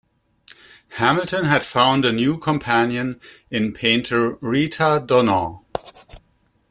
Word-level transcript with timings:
Hamilton 0.93 1.45
had 1.45 1.63
found 1.63 2.05
a 2.05 2.11
new 2.11 2.35
companion 2.39 3.21
in 3.51 3.71
painter 3.71 4.35
Rita 4.41 4.99
Donagh. 5.05 5.63